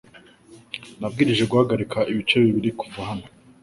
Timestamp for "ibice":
2.11-2.35